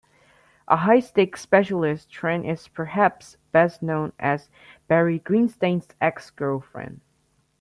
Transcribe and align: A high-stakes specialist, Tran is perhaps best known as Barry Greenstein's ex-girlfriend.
A 0.67 0.77
high-stakes 0.77 1.41
specialist, 1.41 2.09
Tran 2.11 2.43
is 2.43 2.67
perhaps 2.67 3.37
best 3.51 3.83
known 3.83 4.13
as 4.17 4.49
Barry 4.87 5.19
Greenstein's 5.19 5.89
ex-girlfriend. 6.01 7.01